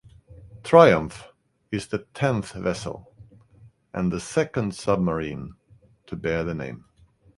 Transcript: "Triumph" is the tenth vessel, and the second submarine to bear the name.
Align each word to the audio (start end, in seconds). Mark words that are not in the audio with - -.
"Triumph" 0.63 1.27
is 1.71 1.89
the 1.89 2.07
tenth 2.15 2.53
vessel, 2.53 3.13
and 3.93 4.11
the 4.11 4.19
second 4.19 4.73
submarine 4.73 5.53
to 6.07 6.15
bear 6.15 6.43
the 6.43 6.55
name. 6.55 6.85